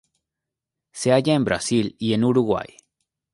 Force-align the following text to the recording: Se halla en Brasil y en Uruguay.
Se 0.93 1.11
halla 1.11 1.35
en 1.35 1.45
Brasil 1.45 1.95
y 1.99 2.13
en 2.15 2.23
Uruguay. 2.23 2.75